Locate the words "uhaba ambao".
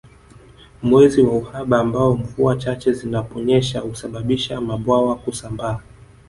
1.33-2.17